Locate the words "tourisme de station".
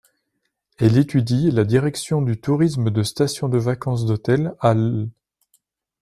2.41-3.49